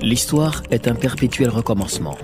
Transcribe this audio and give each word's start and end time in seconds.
L'histoire 0.00 0.62
est 0.70 0.88
un 0.88 0.94
perpétuel 0.94 1.48
recommencement. 1.48 2.16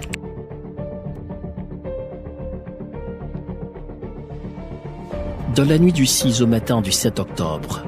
Dans 5.54 5.64
la 5.64 5.78
nuit 5.78 5.92
du 5.92 6.06
6 6.06 6.42
au 6.42 6.46
matin 6.46 6.80
du 6.80 6.92
7 6.92 7.18
octobre, 7.18 7.82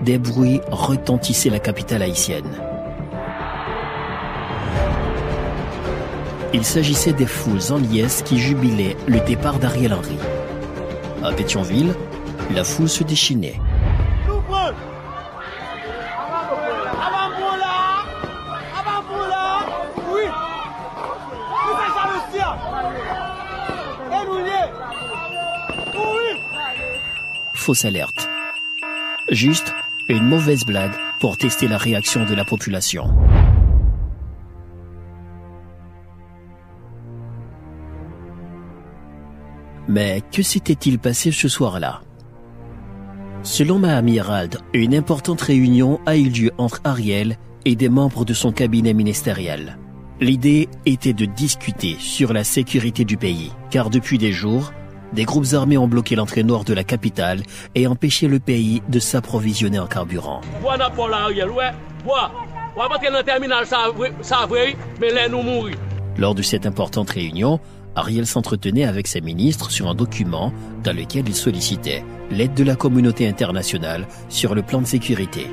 des 0.00 0.18
bruits 0.18 0.60
retentissaient 0.70 1.50
la 1.50 1.58
capitale 1.58 2.02
haïtienne. 2.02 2.50
Il 6.52 6.64
s'agissait 6.64 7.12
des 7.12 7.26
foules 7.26 7.72
en 7.72 7.78
liesse 7.78 8.22
qui 8.22 8.38
jubilaient 8.38 8.96
le 9.06 9.20
départ 9.20 9.58
d'Ariel 9.58 9.94
Henry. 9.94 10.16
À 11.22 11.32
Pétionville, 11.32 11.94
la 12.54 12.62
foule 12.62 12.88
se 12.88 13.02
déchaînait. 13.02 13.60
Fausse 27.64 27.86
alerte. 27.86 28.28
Juste 29.30 29.72
une 30.10 30.26
mauvaise 30.26 30.66
blague 30.66 30.92
pour 31.18 31.38
tester 31.38 31.66
la 31.66 31.78
réaction 31.78 32.26
de 32.26 32.34
la 32.34 32.44
population. 32.44 33.06
Mais 39.88 40.20
que 40.30 40.42
s'était-il 40.42 40.98
passé 40.98 41.30
ce 41.30 41.48
soir-là? 41.48 42.02
Selon 43.42 43.78
Mahami 43.78 44.18
Herald, 44.18 44.58
une 44.74 44.94
importante 44.94 45.40
réunion 45.40 46.00
a 46.04 46.18
eu 46.18 46.28
lieu 46.28 46.50
entre 46.58 46.82
Ariel 46.84 47.38
et 47.64 47.76
des 47.76 47.88
membres 47.88 48.26
de 48.26 48.34
son 48.34 48.52
cabinet 48.52 48.92
ministériel. 48.92 49.78
L'idée 50.20 50.68
était 50.84 51.14
de 51.14 51.24
discuter 51.24 51.96
sur 51.98 52.34
la 52.34 52.44
sécurité 52.44 53.06
du 53.06 53.16
pays, 53.16 53.52
car 53.70 53.88
depuis 53.88 54.18
des 54.18 54.32
jours, 54.32 54.70
des 55.14 55.24
groupes 55.24 55.54
armés 55.54 55.78
ont 55.78 55.88
bloqué 55.88 56.16
l'entrée 56.16 56.42
nord 56.42 56.64
de 56.64 56.74
la 56.74 56.84
capitale 56.84 57.42
et 57.74 57.86
empêché 57.86 58.28
le 58.28 58.40
pays 58.40 58.82
de 58.88 58.98
s'approvisionner 58.98 59.78
en 59.78 59.86
carburant. 59.86 60.40
Lors 66.16 66.34
de 66.34 66.42
cette 66.42 66.66
importante 66.66 67.10
réunion, 67.10 67.60
Ariel 67.96 68.26
s'entretenait 68.26 68.84
avec 68.84 69.06
ses 69.06 69.20
ministres 69.20 69.70
sur 69.70 69.88
un 69.88 69.94
document 69.94 70.52
dans 70.82 70.94
lequel 70.94 71.28
il 71.28 71.34
sollicitait 71.34 72.04
l'aide 72.30 72.54
de 72.54 72.64
la 72.64 72.74
communauté 72.74 73.28
internationale 73.28 74.06
sur 74.28 74.54
le 74.54 74.62
plan 74.62 74.80
de 74.80 74.86
sécurité. 74.86 75.46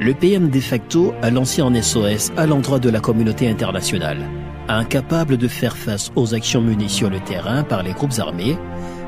Le 0.00 0.14
PM 0.14 0.48
de 0.50 0.60
facto 0.60 1.12
a 1.22 1.30
lancé 1.30 1.60
un 1.60 1.74
SOS 1.82 2.30
à 2.36 2.46
l'endroit 2.46 2.78
de 2.78 2.88
la 2.88 3.00
communauté 3.00 3.48
internationale. 3.48 4.28
Incapable 4.68 5.38
de 5.38 5.48
faire 5.48 5.78
face 5.78 6.12
aux 6.14 6.34
actions 6.34 6.60
menées 6.60 6.88
sur 6.88 7.08
le 7.08 7.20
terrain 7.20 7.62
par 7.62 7.82
les 7.82 7.92
groupes 7.92 8.18
armés, 8.18 8.58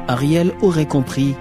Ariel 0.08 0.52
aurait 0.62 0.86
compris 0.86 1.34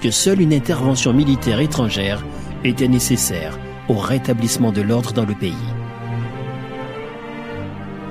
que 0.00 0.10
seule 0.10 0.40
une 0.40 0.54
intervention 0.54 1.12
militaire 1.12 1.60
étrangère 1.60 2.24
était 2.64 2.88
nécessaire 2.88 3.58
au 3.90 3.94
rétablissement 3.94 4.72
de 4.72 4.80
l'ordre 4.80 5.12
dans 5.12 5.26
le 5.26 5.34
pays. 5.34 5.52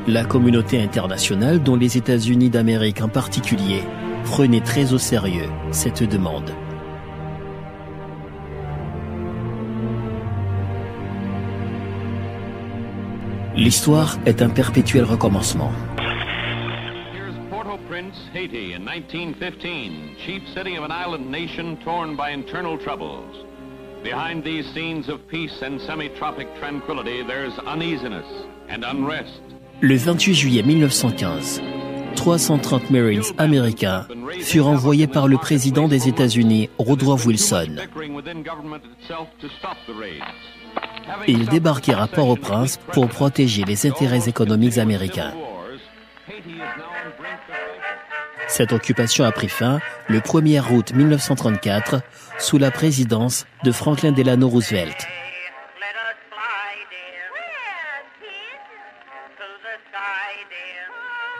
La 0.07 0.23
communauté 0.23 0.81
internationale, 0.81 1.63
dont 1.63 1.75
les 1.75 1.97
États-Unis 1.97 2.51
d'Amérique 2.51 3.01
en 3.01 3.09
particulier, 3.09 3.81
prenait 4.25 4.61
très 4.61 4.93
au 4.93 4.99
sérieux 4.99 5.49
cette 5.71 6.03
demande. 6.03 6.51
L'histoire 13.55 14.17
est 14.25 14.41
un 14.41 14.49
perpétuel 14.49 15.03
recommencement. 15.03 15.71
Port-au-Prince, 17.49 18.15
Haiti, 18.33 18.73
in 18.73 18.85
1915, 18.85 20.15
chief 20.23 20.43
city 20.53 20.77
of 20.77 20.83
an 20.83 20.91
island 20.91 21.29
nation 21.31 21.75
torn 21.83 22.15
by 22.15 22.31
internal 22.31 22.77
troubles. 22.77 23.45
Behind 24.03 24.43
these 24.43 24.65
scenes 24.73 25.09
of 25.09 25.19
peace 25.27 25.61
and 25.61 25.79
semi-tropic 25.79 26.47
tranquility, 26.59 27.23
there's 27.23 27.53
uneasiness 27.67 28.25
and 28.69 28.83
unrest. 28.83 29.41
Le 29.81 29.97
28 29.97 30.33
juillet 30.35 30.61
1915, 30.61 31.61
330 32.15 32.91
Marines 32.91 33.23
américains 33.37 34.05
furent 34.41 34.67
envoyés 34.67 35.07
par 35.07 35.27
le 35.27 35.37
président 35.37 35.87
des 35.87 36.07
États-Unis, 36.07 36.69
Woodrow 36.77 37.17
Wilson. 37.25 37.75
Raids. 41.17 41.31
Ils 41.31 41.47
débarquèrent 41.47 42.01
à 42.01 42.07
Port-au-Prince 42.07 42.79
pour 42.93 43.07
protéger 43.07 43.63
les 43.63 43.87
intérêts 43.87 44.27
économiques 44.27 44.77
américains. 44.77 45.33
Cette 48.47 48.73
occupation 48.73 49.25
a 49.25 49.31
pris 49.31 49.47
fin 49.47 49.79
le 50.07 50.19
1er 50.19 50.73
août 50.73 50.91
1934 50.93 52.01
sous 52.39 52.57
la 52.57 52.71
présidence 52.71 53.45
de 53.63 53.71
Franklin 53.71 54.11
Delano 54.11 54.49
Roosevelt. 54.49 55.07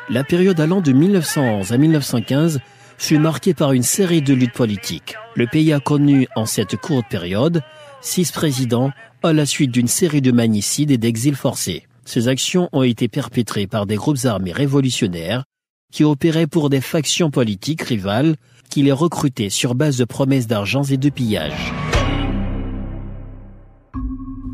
La 0.09 0.23
période 0.23 0.59
allant 0.59 0.81
de 0.81 0.91
1911 0.91 1.71
à 1.71 1.77
1915 1.77 2.59
fut 2.97 3.19
marquée 3.19 3.53
par 3.53 3.73
une 3.73 3.83
série 3.83 4.21
de 4.21 4.33
luttes 4.33 4.53
politiques. 4.53 5.15
Le 5.35 5.47
pays 5.47 5.71
a 5.71 5.79
connu 5.79 6.27
en 6.35 6.45
cette 6.45 6.75
courte 6.77 7.07
période 7.09 7.61
six 8.01 8.31
présidents 8.31 8.91
à 9.23 9.33
la 9.33 9.45
suite 9.45 9.71
d'une 9.71 9.87
série 9.87 10.21
de 10.21 10.31
magnicides 10.31 10.91
et 10.91 10.97
d'exils 10.97 11.35
forcés. 11.35 11.83
Ces 12.05 12.27
actions 12.27 12.69
ont 12.71 12.83
été 12.83 13.07
perpétrées 13.07 13.67
par 13.67 13.85
des 13.85 13.95
groupes 13.95 14.25
armés 14.25 14.51
révolutionnaires 14.51 15.43
qui 15.91 16.03
opéraient 16.03 16.47
pour 16.47 16.69
des 16.69 16.81
factions 16.81 17.31
politiques 17.31 17.81
rivales 17.81 18.35
qui 18.69 18.83
les 18.83 18.91
recrutaient 18.91 19.49
sur 19.49 19.75
base 19.75 19.97
de 19.97 20.05
promesses 20.05 20.47
d'argent 20.47 20.83
et 20.83 20.97
de 20.97 21.09
pillages. 21.09 21.73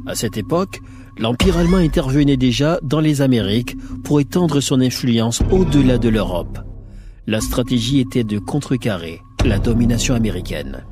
À 0.08 0.16
cette 0.16 0.38
époque, 0.38 0.80
l'Empire 1.18 1.58
allemand 1.58 1.78
intervenait 1.78 2.38
déjà 2.38 2.80
dans 2.84 3.00
les 3.00 3.22
Amériques 3.22 3.76
pour 4.04 4.20
étendre 4.20 4.62
son 4.62 4.80
influence 4.82 5.42
au-delà 5.52 5.98
de 5.98 6.10
l'Europe. 6.10 6.60
La 7.28 7.42
stratégie 7.42 8.00
était 8.00 8.24
de 8.24 8.38
contrecarrer 8.38 9.22
la 9.44 9.60
domination 9.60 10.14
américaine. 10.14 10.86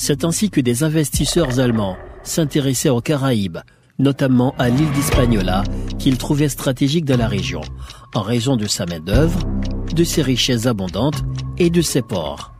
C'est 0.00 0.24
ainsi 0.24 0.48
que 0.48 0.60
des 0.60 0.84
investisseurs 0.84 1.58
allemands 1.58 1.96
s'intéressaient 2.22 2.88
aux 2.88 3.00
Caraïbes, 3.00 3.58
notamment 3.98 4.54
à 4.56 4.68
l'île 4.68 4.90
d'Hispaniola, 4.92 5.64
qu'ils 5.98 6.18
trouvaient 6.18 6.48
stratégique 6.48 7.04
dans 7.04 7.18
la 7.18 7.26
région, 7.26 7.62
en 8.14 8.22
raison 8.22 8.56
de 8.56 8.68
sa 8.68 8.86
main-d'œuvre, 8.86 9.40
de 9.92 10.04
ses 10.04 10.22
richesses 10.22 10.66
abondantes 10.66 11.24
et 11.58 11.68
de 11.68 11.82
ses 11.82 12.02
ports. 12.02 12.52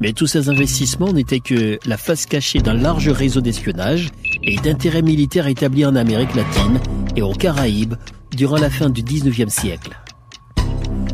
Mais 0.00 0.12
tous 0.12 0.28
ces 0.28 0.48
investissements 0.48 1.12
n'étaient 1.12 1.40
que 1.40 1.80
la 1.86 1.96
face 1.96 2.24
cachée 2.24 2.60
d'un 2.60 2.74
large 2.74 3.08
réseau 3.08 3.40
d'espionnage 3.40 4.10
et 4.44 4.56
d'intérêts 4.58 5.02
militaires 5.02 5.48
établis 5.48 5.84
en 5.84 5.96
Amérique 5.96 6.36
latine 6.36 6.78
et 7.16 7.22
aux 7.22 7.34
Caraïbes 7.34 7.94
durant 8.30 8.58
la 8.58 8.70
fin 8.70 8.90
du 8.90 9.02
19e 9.02 9.48
siècle. 9.48 9.98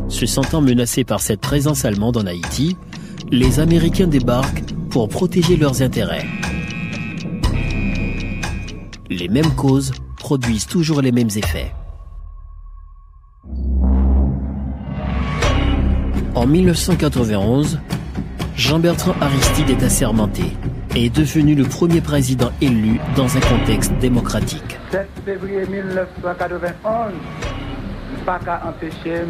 Se 0.09 0.27
sentant 0.27 0.61
menacés 0.61 1.05
par 1.05 1.21
cette 1.21 1.41
présence 1.41 1.87
allemande 1.87 2.19
en 2.19 2.27
Haïti, 2.27 2.77
les 3.31 3.61
Américains 3.61 4.07
débarquent 4.07 4.63
pour 4.91 5.09
protéger 5.09 5.57
leurs 5.57 5.83
intérêts. 5.83 6.27
Les 9.11 9.29
mêmes 9.29 9.55
causes 9.55 9.93
produisent 10.17 10.67
toujours 10.67 11.03
les 11.03 11.13
mêmes 11.13 11.29
effets. 11.37 11.73
En 16.35 16.47
1991, 16.47 17.81
Jean-Bertrand 18.57 19.15
Aristide 19.21 19.71
est 19.71 19.83
assermenté 19.83 20.45
et 20.95 21.07
est 21.07 21.15
devenu 21.15 21.55
le 21.55 21.65
premier 21.65 22.01
président 22.01 22.51
élu 22.61 23.01
dans 23.17 23.37
un 23.37 23.41
contexte 23.41 23.93
démocratique. 23.99 24.79
7 24.91 25.09
février 25.25 25.67
1991, 25.67 27.13
pas 28.25 28.39
qu'à 28.39 28.63
empêcher 28.67 29.25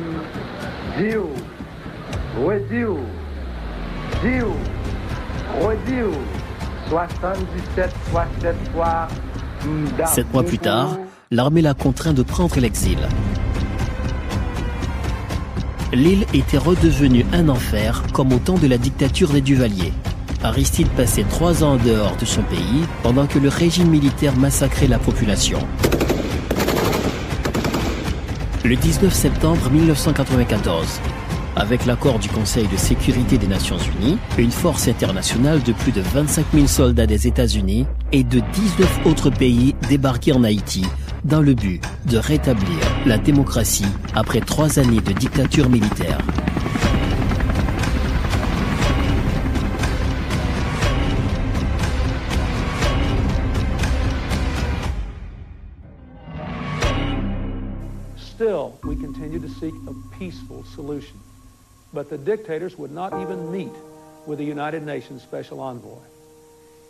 dire, 0.99 1.23
redire, 2.45 2.97
dire, 4.23 4.47
redire, 5.61 6.07
77 6.89 7.91
fois 8.11 8.27
7 8.41 8.55
fois. 8.73 9.09
m'da 9.65 10.07
Sept 10.07 10.33
mois 10.33 10.43
plus 10.43 10.59
tard, 10.59 10.97
l'armée 11.31 11.63
l'a 11.63 11.75
contraint 11.75 12.13
de 12.13 12.23
prendre 12.23 12.59
l'exil. 12.59 12.99
L'île 15.93 16.27
était 16.35 16.59
redevenue 16.59 17.25
un 17.33 17.49
enfer 17.49 18.03
comme 18.13 18.33
au 18.33 18.39
temps 18.39 18.59
de 18.59 18.67
la 18.67 18.79
dictature 18.79 19.31
des 19.31 19.41
Duvaliers. 19.41 19.93
Aristide 20.43 20.89
passait 20.91 21.25
trois 21.25 21.65
ans 21.65 21.73
en 21.73 21.77
dehors 21.77 22.17
de 22.17 22.25
son 22.25 22.43
pays 22.43 22.85
pendant 23.03 23.27
que 23.27 23.39
le 23.39 23.49
régime 23.49 23.89
militaire 23.89 24.37
massacrait 24.37 24.87
la 24.87 24.99
population. 24.99 25.59
Le 28.65 28.77
19 28.77 29.13
septembre 29.13 29.71
1994, 29.71 31.01
Avec 31.59 31.87
l'accord 31.87 32.21
du 32.21 32.29
Conseil 32.29 32.69
de 32.69 32.77
sécurité 32.77 33.37
des 33.37 33.49
Nations 33.49 33.79
Unies, 33.79 34.17
une 34.39 34.53
force 34.53 34.87
internationale 34.87 35.61
de 35.65 35.73
plus 35.73 35.91
de 35.91 36.01
25 36.01 36.47
000 36.55 36.67
soldats 36.69 37.07
des 37.07 37.27
États-Unis 37.27 37.85
et 38.13 38.23
de 38.23 38.39
19 38.39 39.07
autres 39.07 39.31
pays 39.31 39.75
débarqués 39.89 40.33
en 40.33 40.45
Haïti 40.45 40.87
dans 41.25 41.41
le 41.41 41.55
but 41.55 41.83
de 42.07 42.17
rétablir 42.17 42.79
la 43.07 43.19
démocratie 43.19 43.85
après 44.15 44.39
trois 44.41 44.79
années 44.79 45.01
de 45.01 45.13
dictature 45.13 45.69
militaire. 45.69 46.19
Still. 58.17 58.71
But 61.93 62.11
the 62.11 62.19
dictators 62.19 62.77
would 62.79 62.93
not 62.93 63.19
even 63.21 63.51
meet 63.51 63.73
with 64.27 64.39
the 64.39 64.45
United 64.45 64.85
Nations 64.85 65.23
Special 65.23 65.61
Envoy. 65.61 66.03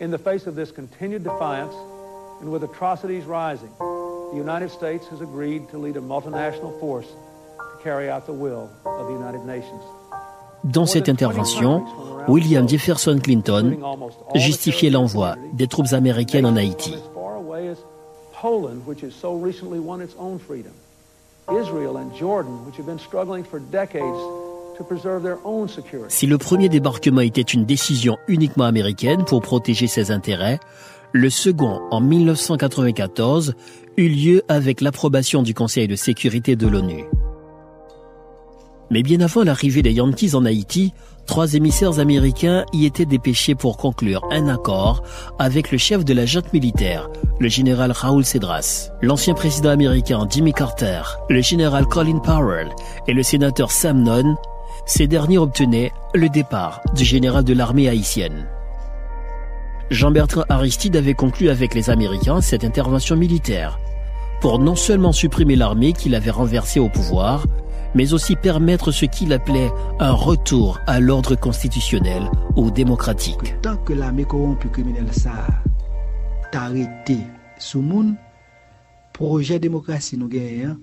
In 0.00 0.10
the 0.10 0.18
face 0.18 0.46
of 0.46 0.54
this 0.56 0.72
continued 0.72 1.22
defiance, 1.24 1.74
and 2.40 2.50
with 2.50 2.64
atrocities 2.64 3.24
rising, 3.24 3.70
the 3.78 4.36
United 4.36 4.70
States 4.70 5.06
has 5.08 5.20
agreed 5.20 5.68
to 5.70 5.78
lead 5.78 5.96
a 5.96 6.00
multinational 6.00 6.78
force 6.80 7.06
to 7.06 7.82
carry 7.82 8.10
out 8.10 8.26
the 8.26 8.32
will 8.32 8.70
of 8.84 9.06
the 9.06 9.12
United 9.12 9.44
Nations. 9.44 9.82
Dans 10.64 10.86
cette 10.86 11.08
intervention, 11.08 11.84
William 12.26 12.68
Jefferson 12.68 13.20
Clinton 13.20 13.76
justifiait 14.34 14.90
l'envoi 14.90 15.36
des 15.54 15.68
troupes 15.68 15.92
américaines 15.92 16.46
en 16.46 16.56
Haïti. 16.56 16.94
Poland, 18.32 18.86
which 18.86 19.00
has 19.00 19.14
so 19.14 19.34
recently 19.34 19.80
won 19.80 20.00
its 20.00 20.14
own 20.16 20.38
freedom, 20.38 20.72
Israel 21.50 21.96
and 21.96 22.14
Jordan, 22.14 22.64
which 22.66 22.76
have 22.76 22.86
been 22.86 22.98
struggling 23.00 23.42
for 23.42 23.58
decades 23.58 24.37
Si 26.08 26.26
le 26.26 26.38
premier 26.38 26.68
débarquement 26.68 27.20
était 27.20 27.42
une 27.42 27.64
décision 27.64 28.16
uniquement 28.28 28.64
américaine 28.64 29.24
pour 29.24 29.40
protéger 29.40 29.86
ses 29.86 30.10
intérêts, 30.10 30.60
le 31.12 31.30
second, 31.30 31.80
en 31.90 32.00
1994, 32.00 33.54
eut 33.96 34.08
lieu 34.08 34.42
avec 34.48 34.80
l'approbation 34.80 35.42
du 35.42 35.54
Conseil 35.54 35.88
de 35.88 35.96
sécurité 35.96 36.54
de 36.54 36.66
l'ONU. 36.66 37.04
Mais 38.90 39.02
bien 39.02 39.20
avant 39.20 39.42
l'arrivée 39.42 39.82
des 39.82 39.92
Yankees 39.92 40.34
en 40.34 40.44
Haïti, 40.44 40.94
trois 41.26 41.54
émissaires 41.54 41.98
américains 41.98 42.64
y 42.72 42.86
étaient 42.86 43.04
dépêchés 43.04 43.54
pour 43.54 43.76
conclure 43.76 44.26
un 44.30 44.48
accord 44.48 45.02
avec 45.38 45.70
le 45.70 45.78
chef 45.78 46.04
de 46.04 46.14
la 46.14 46.24
junte 46.24 46.52
militaire, 46.52 47.08
le 47.38 47.48
général 47.48 47.92
Raoul 47.92 48.24
Cedras, 48.24 48.90
l'ancien 49.02 49.34
président 49.34 49.70
américain 49.70 50.26
Jimmy 50.30 50.52
Carter, 50.52 51.02
le 51.28 51.42
général 51.42 51.86
Colin 51.86 52.18
Powell 52.18 52.68
et 53.06 53.12
le 53.12 53.22
sénateur 53.22 53.70
Sam 53.70 54.02
Nunn. 54.02 54.36
Ces 54.88 55.06
derniers 55.06 55.36
obtenaient 55.36 55.92
le 56.14 56.30
départ 56.30 56.80
du 56.94 57.04
général 57.04 57.44
de 57.44 57.52
l'armée 57.52 57.90
haïtienne. 57.90 58.46
Jean-Bertrand 59.90 60.44
Aristide 60.48 60.96
avait 60.96 61.12
conclu 61.12 61.50
avec 61.50 61.74
les 61.74 61.90
Américains 61.90 62.40
cette 62.40 62.64
intervention 62.64 63.14
militaire 63.14 63.78
pour 64.40 64.58
non 64.58 64.76
seulement 64.76 65.12
supprimer 65.12 65.56
l'armée 65.56 65.92
qu'il 65.92 66.14
avait 66.14 66.30
renversée 66.30 66.80
au 66.80 66.88
pouvoir, 66.88 67.46
mais 67.94 68.14
aussi 68.14 68.34
permettre 68.34 68.90
ce 68.90 69.04
qu'il 69.04 69.34
appelait 69.34 69.70
un 70.00 70.12
retour 70.12 70.80
à 70.86 71.00
l'ordre 71.00 71.34
constitutionnel 71.34 72.22
ou 72.56 72.70
démocratique. 72.70 73.60
Tant 73.60 73.76
que 73.76 73.92
l'armée 73.92 74.24
corrompue 74.24 74.70
criminelle 74.70 75.12
ça 75.12 75.32
t'a 76.50 76.62
arrêté 76.62 77.18
sous 77.58 77.82
monde, 77.82 78.14
projet 79.12 79.58
démocratie 79.58 80.16
nous 80.16 80.28
gagnons, 80.28 80.78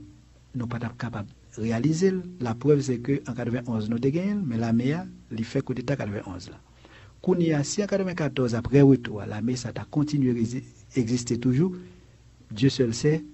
nous 0.53 0.67
pas 0.67 0.77
capable 0.95 1.25
de 1.25 1.44
réaliser. 1.57 2.13
La 2.39 2.55
preuve 2.55 2.81
c'est 2.81 2.99
que 2.99 3.21
en 3.27 3.33
91 3.33 3.89
nous 3.89 3.99
gagnons, 3.99 4.43
mais 4.45 4.57
l'armée 4.57 4.93
a 4.93 5.05
fait 5.43 5.61
coup 5.61 5.73
d'état 5.73 5.95
91 5.95 6.49
là. 6.49 6.57
Kounia, 7.21 7.63
si 7.63 7.83
en 7.83 7.87
94, 7.87 8.53
après 8.53 8.81
retour, 8.81 9.23
la 9.27 9.41
messe 9.41 9.65
a 9.65 9.71
continué 9.89 10.29
à 10.29 10.99
exister 10.99 11.39
toujours, 11.39 11.71
Dieu 12.51 12.69
seul 12.69 12.93
sait 12.93 13.25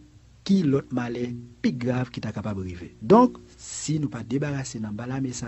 qui 0.46 0.64
l'autre 0.64 0.88
malheur 0.92 1.28
plus 1.62 1.74
grave 1.74 2.10
qui 2.10 2.22
est 2.22 2.32
capable 2.32 2.62
d'arriver. 2.62 2.96
Donc, 3.02 3.38
si 3.58 4.00
nous 4.00 4.08
pas 4.08 4.24
débarrasser 4.24 4.80
dans 4.80 4.94
la 5.06 5.20
messe, 5.20 5.44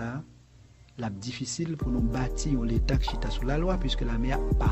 la 0.98 1.10
difficile 1.10 1.76
pour 1.76 1.88
nous 1.88 2.00
bâtir 2.00 2.62
l'État 2.62 2.96
qui 2.96 3.16
sous 3.30 3.46
la 3.46 3.58
loi, 3.58 3.78
puisque 3.78 4.02
la 4.02 4.18
mère 4.18 4.38
pas 4.58 4.70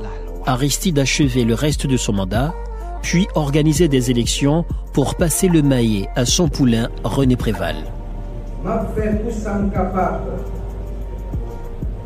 la 0.00 0.24
loi. 0.24 0.48
Aristide 0.48 0.98
achevait 0.98 1.44
le 1.44 1.54
reste 1.54 1.86
de 1.86 1.96
son 1.96 2.14
mandat, 2.14 2.54
puis 3.02 3.26
organisait 3.34 3.88
des 3.88 4.10
élections 4.10 4.64
pour 4.92 5.14
passer 5.14 5.48
le 5.48 5.62
maillet 5.62 6.08
à 6.16 6.24
son 6.24 6.48
poulain 6.48 6.88
René 7.04 7.36
Préval. 7.36 7.76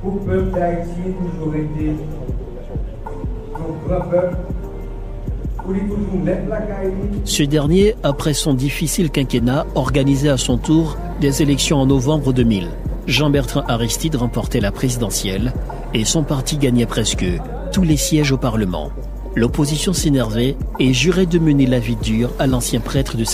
Pour 0.02 0.18
peuple 0.20 0.50
d'Haïti 0.50 0.90
toujours 1.18 1.54
été 1.54 1.92
grand 3.88 4.00
peuple. 4.10 4.36
Ce 7.24 7.42
dernier, 7.42 7.94
après 8.02 8.34
son 8.34 8.52
difficile 8.52 9.10
quinquennat, 9.10 9.64
organisait 9.74 10.28
à 10.28 10.36
son 10.36 10.58
tour 10.58 10.98
des 11.22 11.40
élections 11.40 11.78
en 11.78 11.86
novembre 11.86 12.34
2000. 12.34 12.68
Jean-Bertrand 13.06 13.62
Aristide 13.66 14.16
remportait 14.16 14.60
la 14.60 14.72
présidentielle 14.72 15.54
et 15.94 16.04
son 16.04 16.22
parti 16.22 16.58
gagnait 16.58 16.86
presque 16.86 17.24
tous 17.72 17.82
les 17.82 17.96
sièges 17.96 18.32
au 18.32 18.36
Parlement. 18.36 18.90
L'opposition 19.36 19.92
s'énervait 19.92 20.56
et 20.78 20.92
jurait 20.92 21.26
de 21.26 21.40
mener 21.40 21.66
la 21.66 21.80
vie 21.80 21.96
dure 21.96 22.30
à 22.38 22.46
l'ancien 22.46 22.78
prêtre 22.78 23.16
de 23.16 23.24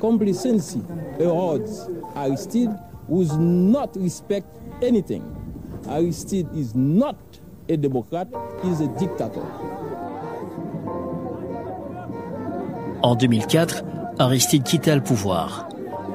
complacency. 0.00 0.80
Towards 1.18 1.88
Aristide, 2.14 2.70
a 7.70 7.76
Democrat, 7.76 8.26
he's 8.62 8.80
a 8.80 8.86
dictator. 8.98 9.42
En 13.02 13.14
2004, 13.14 13.84
Aristide 14.18 14.64
quitta 14.64 14.94
le 14.94 15.02
pouvoir. 15.02 15.68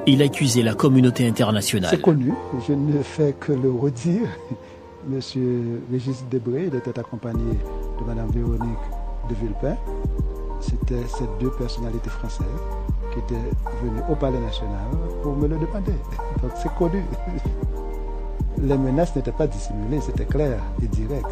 Il 0.06 0.22
accusait 0.22 0.64
la 0.64 0.74
communauté 0.74 1.28
internationale. 1.28 1.92
C'est 1.92 2.02
connu, 2.02 2.34
je 2.68 2.74
ne 2.74 3.02
fais 3.02 3.34
que 3.40 3.54
le 3.54 3.72
redire. 3.72 4.28
Monsieur 5.08 5.82
Régis 5.92 6.24
Debré, 6.32 6.70
il 6.72 6.76
était 6.76 6.98
accompagné 6.98 7.58
de 8.00 8.06
Madame 8.06 8.30
Véronique 8.32 8.78
de 9.30 9.36
Villepin. 9.36 9.76
C'était 10.60 11.06
ces 11.08 11.26
deux 11.40 11.52
personnalités 11.52 12.10
françaises 12.10 12.46
qui 13.12 13.20
étaient 13.20 13.50
venues 13.84 14.02
au 14.10 14.16
Palais 14.16 14.40
national 14.40 14.88
pour 15.22 15.36
me 15.36 15.48
le 15.48 15.58
demander. 15.58 15.94
Donc 16.42 16.52
c'est 16.62 16.74
connu. 16.76 17.04
Les 18.64 18.78
menaces 18.78 19.14
n'étaient 19.14 19.34
pas 19.34 19.46
dissimulées, 19.46 20.00
c'était 20.00 20.24
clair 20.24 20.58
et 20.82 20.88
direct. 20.88 21.26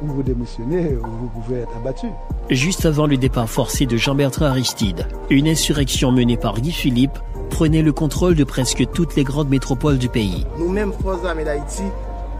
Ou 0.00 0.06
vous 0.06 0.22
démissionnez 0.22 0.94
ou 0.94 1.02
vous 1.02 1.40
pouvez 1.40 1.62
être 1.62 1.76
abattu. 1.76 2.06
Juste 2.48 2.86
avant 2.86 3.08
le 3.08 3.16
départ 3.16 3.48
forcé 3.48 3.86
de 3.86 3.96
Jean-Bertrand 3.96 4.46
Aristide, 4.46 5.08
une 5.30 5.48
insurrection 5.48 6.12
menée 6.12 6.36
par 6.36 6.60
Guy 6.60 6.70
Philippe 6.70 7.18
prenait 7.50 7.82
le 7.82 7.92
contrôle 7.92 8.36
de 8.36 8.44
presque 8.44 8.88
toutes 8.92 9.16
les 9.16 9.24
grandes 9.24 9.48
métropoles 9.48 9.98
du 9.98 10.08
pays. 10.08 10.46
Nous-mêmes, 10.58 10.92
forces 10.92 11.24
armées 11.26 11.44
d'Haïti, 11.44 11.82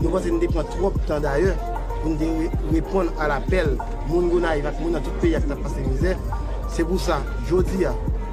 nous 0.01 0.11
pensons 0.11 0.39
que 0.39 0.47
nous 0.47 0.63
trop 0.63 0.93
de 0.93 0.99
temps 1.01 1.21
d'ailleurs 1.21 1.57
pour 2.05 2.13
répondre 2.73 3.11
à 3.19 3.27
l'appel. 3.27 3.77
Nous 4.09 4.41
dans 4.41 5.01
tout 5.01 5.11
le 5.17 5.21
pays 5.21 5.31
qui 5.31 5.37
a 5.37 5.57
passé 5.57 5.81
misère. 5.91 6.19
C'est 6.69 6.85
pour 6.85 7.01
ça, 7.01 7.21
je 7.49 7.57
dis, 7.57 7.85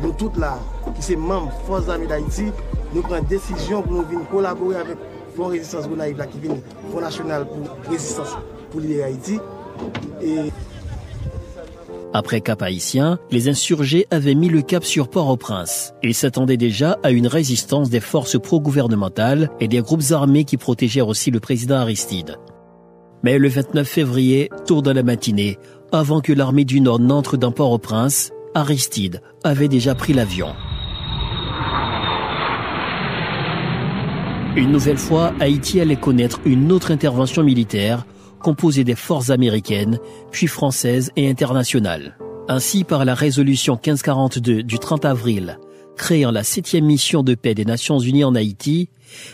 nous 0.03 0.11
tous 0.11 0.31
là, 0.39 0.59
qui 0.95 1.01
sommes 1.01 1.25
membres 1.25 1.51
forces 1.65 1.89
armées 1.89 2.05
d'Haïti, 2.05 2.51
nous 2.93 3.01
prenons 3.01 3.23
décision 3.23 3.81
pour 3.81 3.93
nous 3.93 4.03
venir 4.03 4.29
collaborer 4.29 4.77
avec 4.77 4.97
Front 5.35 5.47
Résistance 5.47 5.85
Front 6.89 7.01
National 7.01 7.45
pour 7.47 7.91
Résistance 7.91 8.37
pour 8.71 8.81
l'île 8.81 9.03
après 12.13 12.41
Cap 12.41 12.61
Haïtien, 12.61 13.19
les 13.31 13.49
insurgés 13.49 14.07
avaient 14.11 14.33
mis 14.33 14.49
le 14.49 14.61
cap 14.61 14.83
sur 14.83 15.09
Port-au-Prince. 15.09 15.93
Ils 16.01 16.15
s'attendaient 16.15 16.57
déjà 16.57 16.97
à 17.03 17.11
une 17.11 17.27
résistance 17.27 17.89
des 17.89 17.99
forces 17.99 18.39
pro-gouvernementales 18.39 19.49
et 19.59 19.67
des 19.67 19.81
groupes 19.81 20.11
armés 20.11 20.45
qui 20.45 20.57
protégèrent 20.57 21.09
aussi 21.09 21.31
le 21.31 21.39
président 21.39 21.75
Aristide. 21.75 22.37
Mais 23.23 23.37
le 23.37 23.49
29 23.49 23.87
février, 23.87 24.49
tour 24.65 24.81
de 24.81 24.91
la 24.91 25.03
matinée, 25.03 25.57
avant 25.91 26.21
que 26.21 26.33
l'armée 26.33 26.65
du 26.65 26.81
Nord 26.81 26.99
n'entre 26.99 27.37
dans 27.37 27.51
Port-au-Prince, 27.51 28.31
Aristide 28.53 29.21
avait 29.43 29.67
déjà 29.67 29.93
pris 29.93 30.13
l'avion. 30.13 30.55
Une 34.57 34.71
nouvelle 34.71 34.97
fois, 34.97 35.35
Haïti 35.39 35.79
allait 35.79 35.95
connaître 35.95 36.39
une 36.43 36.71
autre 36.71 36.89
intervention 36.89 37.43
militaire 37.43 38.07
composée 38.39 38.83
des 38.83 38.95
forces 38.95 39.29
américaines, 39.29 39.99
puis 40.31 40.47
françaises 40.47 41.11
et 41.15 41.29
internationales. 41.29 42.17
Ainsi, 42.47 42.83
par 42.83 43.05
la 43.05 43.13
résolution 43.13 43.73
1542 43.75 44.63
du 44.63 44.79
30 44.79 45.05
avril, 45.05 45.59
créant 45.95 46.31
la 46.31 46.43
septième 46.43 46.85
mission 46.85 47.21
de 47.21 47.35
paix 47.35 47.53
des 47.53 47.65
Nations 47.65 47.99
Unies 47.99 48.23
en 48.23 48.33
Haïti, 48.33 48.89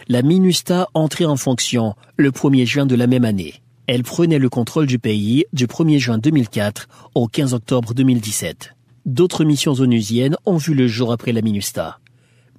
la 0.10 0.24
MINUSTA 0.24 0.90
entrait 0.94 1.24
en 1.24 1.38
fonction 1.38 1.96
le 2.18 2.32
1er 2.32 2.66
juin 2.66 2.86
de 2.86 2.96
la 2.96 3.08
même 3.08 3.24
année. 3.24 3.54
Elle 3.88 4.04
prenait 4.04 4.40
le 4.40 4.50
contrôle 4.50 4.88
du 4.88 5.00
pays 5.00 5.46
du 5.54 5.68
1er 5.68 6.00
juin 6.00 6.18
2004 6.18 6.90
au 7.16 7.28
15 7.28 7.54
octobre 7.54 7.94
2017. 7.94 8.76
D'autres 9.06 9.46
missions 9.46 9.74
onusiennes 9.74 10.36
ont 10.46 10.58
vu 10.58 10.74
le 10.74 10.90
jour 10.90 11.14
après 11.14 11.32
la 11.32 11.42
MINUSTA. 11.42 12.00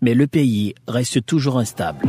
Mais 0.00 0.14
le 0.14 0.26
pays 0.26 0.74
reste 0.88 1.26
toujours 1.26 1.58
instable. 1.58 2.08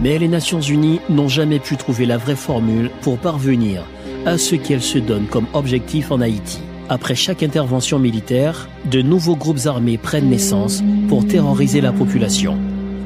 Mais 0.00 0.18
les 0.18 0.28
Nations 0.28 0.60
Unies 0.60 1.00
n'ont 1.08 1.28
jamais 1.28 1.58
pu 1.58 1.76
trouver 1.76 2.04
la 2.04 2.18
vraie 2.18 2.36
formule 2.36 2.90
pour 3.00 3.18
parvenir 3.18 3.82
à 4.26 4.38
ce 4.38 4.56
qu'elles 4.56 4.82
se 4.82 4.98
donnent 4.98 5.26
comme 5.26 5.46
objectif 5.54 6.10
en 6.10 6.20
Haïti. 6.20 6.60
Après 6.88 7.14
chaque 7.14 7.42
intervention 7.42 7.98
militaire, 7.98 8.68
de 8.84 9.00
nouveaux 9.00 9.36
groupes 9.36 9.66
armés 9.66 9.98
prennent 9.98 10.28
naissance 10.28 10.82
pour 11.08 11.26
terroriser 11.26 11.80
la 11.80 11.92
population. 11.92 12.58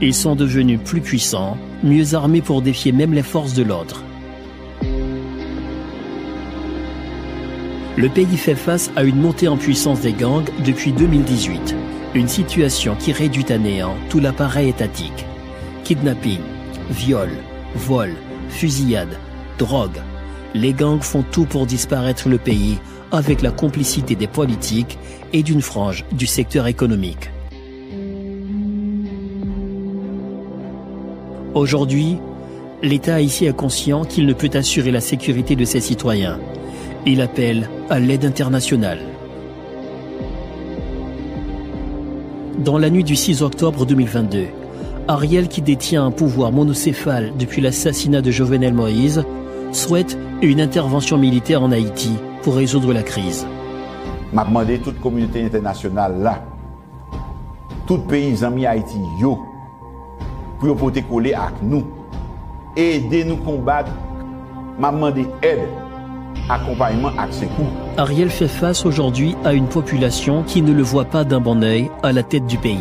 Ils 0.02 0.14
sont 0.14 0.35
devenus 0.35 0.80
plus 0.85 1.00
puissants, 1.00 1.56
mieux 1.82 2.14
armés 2.14 2.42
pour 2.42 2.62
défier 2.62 2.92
même 2.92 3.14
les 3.14 3.23
forces 3.23 3.54
de 3.54 3.62
l'ordre. 3.62 4.02
Le 7.97 8.09
pays 8.09 8.37
fait 8.37 8.54
face 8.54 8.90
à 8.97 9.02
une 9.02 9.20
montée 9.20 9.49
en 9.49 9.56
puissance 9.56 10.00
des 10.00 10.12
gangs 10.12 10.49
depuis 10.64 10.92
2018, 10.92 11.75
une 12.14 12.28
situation 12.28 12.97
qui 12.99 13.12
réduit 13.12 13.50
à 13.50 13.59
néant 13.59 13.94
tout 14.09 14.20
l'appareil 14.20 14.70
étatique. 14.70 15.26
Kidnapping, 15.85 16.40
viol, 16.90 17.30
vol, 17.75 18.11
fusillade, 18.49 19.16
drogue. 19.59 20.00
Les 20.54 20.73
gangs 20.73 21.02
font 21.02 21.25
tout 21.30 21.44
pour 21.44 21.66
disparaître 21.66 22.28
le 22.28 22.38
pays 22.38 22.78
avec 23.12 23.42
la 23.42 23.50
complicité 23.50 24.14
des 24.14 24.26
politiques 24.26 24.99
et 25.32 25.42
d'une 25.42 25.62
frange 25.62 26.04
du 26.12 26.26
secteur 26.26 26.66
économique. 26.66 27.30
Aujourd'hui, 31.54 32.18
l'État 32.82 33.16
haïtien 33.16 33.50
est 33.50 33.56
conscient 33.56 34.04
qu'il 34.04 34.26
ne 34.26 34.32
peut 34.32 34.50
assurer 34.54 34.90
la 34.90 35.00
sécurité 35.00 35.56
de 35.56 35.64
ses 35.64 35.80
citoyens. 35.80 36.38
Il 37.06 37.20
appelle 37.20 37.68
à 37.88 37.99
l'aide 37.99 38.25
internationale. 38.25 39.00
Dans 42.59 42.78
la 42.78 42.90
nuit 42.90 43.04
du 43.04 43.16
6 43.16 43.42
octobre 43.42 43.87
2022, 43.87 44.47
Ariel, 45.11 45.49
qui 45.49 45.61
détient 45.61 46.07
un 46.07 46.12
pouvoir 46.12 46.52
monocéphale 46.52 47.33
depuis 47.37 47.61
l'assassinat 47.61 48.23
de 48.23 48.31
Jovenel 48.31 48.73
Moïse, 48.73 49.25
souhaite 49.73 50.17
une 50.40 50.61
intervention 50.61 51.19
militaire 51.19 51.64
en 51.64 51.73
Haïti 51.73 52.12
pour 52.45 52.55
résoudre 52.55 52.93
la 52.93 53.02
crise. 53.02 53.45
M'a 54.33 54.45
demandé 54.45 54.79
toute 54.79 55.00
communauté 55.00 55.45
internationale 55.45 56.14
là, 56.23 56.45
tout 57.88 57.99
pays 57.99 58.45
amis 58.45 58.67
Haïti 58.67 59.00
yo, 59.21 59.40
pour 60.61 60.93
coller 61.11 61.35
avec 61.35 61.61
nous, 61.61 61.85
aider 62.76 63.25
nous 63.25 63.38
combattre. 63.38 63.90
M'a 64.79 64.93
demandé 64.93 65.26
aide, 65.43 65.67
accompagnement 66.49 67.11
avec 67.19 67.35
ses 67.35 67.47
coups. 67.47 67.67
Ariel 67.97 68.31
fait 68.31 68.47
face 68.47 68.87
aujourd'hui 68.87 69.35
à 69.45 69.55
une 69.55 69.67
population 69.67 70.45
qui 70.45 70.62
ne 70.62 70.73
le 70.73 70.85
voit 70.85 71.05
pas 71.05 71.25
d'un 71.25 71.40
bon 71.40 71.64
œil 71.64 71.90
à 72.05 72.12
la 72.12 72.23
tête 72.23 72.47
du 72.47 72.59
pays. 72.59 72.79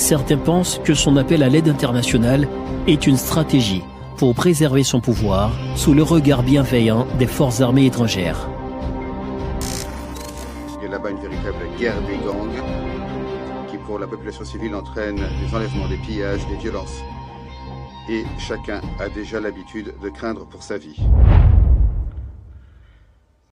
Certains 0.00 0.38
pensent 0.38 0.80
que 0.82 0.94
son 0.94 1.18
appel 1.18 1.42
à 1.42 1.50
l'aide 1.50 1.68
internationale 1.68 2.48
est 2.86 3.06
une 3.06 3.18
stratégie 3.18 3.82
pour 4.16 4.34
préserver 4.34 4.82
son 4.82 4.98
pouvoir 4.98 5.52
sous 5.76 5.92
le 5.92 6.02
regard 6.02 6.42
bienveillant 6.42 7.06
des 7.18 7.26
forces 7.26 7.60
armées 7.60 7.84
étrangères. 7.84 8.48
Il 10.78 10.84
y 10.84 10.86
a 10.86 10.92
là-bas 10.92 11.10
une 11.10 11.18
véritable 11.18 11.66
guerre 11.78 12.00
des 12.00 12.16
gangs 12.16 12.64
qui 13.70 13.76
pour 13.76 13.98
la 13.98 14.06
population 14.06 14.42
civile 14.42 14.74
entraîne 14.74 15.16
des 15.16 15.54
enlèvements, 15.54 15.86
des 15.86 15.98
pillages, 15.98 16.46
des 16.48 16.56
violences. 16.56 17.02
Et 18.08 18.24
chacun 18.38 18.80
a 18.98 19.10
déjà 19.10 19.38
l'habitude 19.38 19.92
de 20.02 20.08
craindre 20.08 20.46
pour 20.46 20.62
sa 20.62 20.78
vie. 20.78 20.96